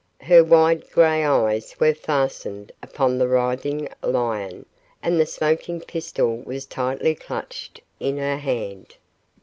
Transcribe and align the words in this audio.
Her 0.21 0.43
wide 0.43 0.89
gray 0.89 1.23
eyes 1.23 1.79
were 1.79 1.93
fastened 1.93 2.71
upon 2.81 3.19
the 3.19 3.27
writhing 3.27 3.87
lion 4.01 4.65
and 5.03 5.19
the 5.19 5.27
smoking 5.27 5.79
pistol 5.79 6.37
was 6.37 6.65
tightly 6.65 7.13
clutched 7.13 7.81
in 7.99 8.17
her 8.17 8.37
hand. 8.37 8.95